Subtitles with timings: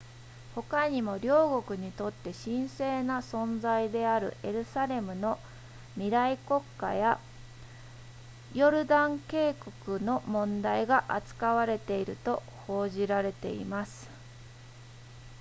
[0.55, 5.37] ほかにも両国にとって神聖な存在であるエルサレムの
[5.93, 7.19] 未来国家や
[8.55, 9.53] ヨルダン渓
[9.85, 14.09] 谷の問題が扱われていると報じられています